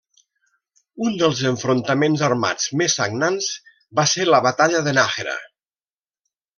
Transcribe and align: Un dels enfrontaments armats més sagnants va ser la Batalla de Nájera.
Un 1.07 1.19
dels 1.23 1.41
enfrontaments 1.49 2.25
armats 2.29 2.67
més 2.83 2.97
sagnants 3.03 3.53
va 4.01 4.09
ser 4.17 4.29
la 4.35 4.43
Batalla 4.51 4.85
de 4.91 4.99
Nájera. 5.01 5.41